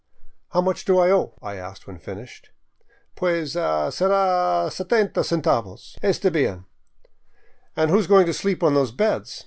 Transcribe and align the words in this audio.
"How 0.53 0.61
much 0.61 0.83
do 0.83 0.97
I 0.97 1.11
owe?" 1.11 1.35
I 1.43 1.57
asked 1.57 1.85
when 1.85 1.97
I 1.97 1.99
finished." 1.99 2.49
Pues— 3.15 3.55
ah— 3.55 3.87
sera 3.91 4.67
setenta 4.71 5.23
centavos."" 5.23 5.95
Esta 6.01 6.31
bien. 6.31 6.65
And 7.77 7.91
who 7.91 7.99
is 7.99 8.07
going 8.07 8.25
to 8.25 8.33
sleep 8.33 8.63
on 8.63 8.73
those 8.73 8.91
beds 8.91 9.39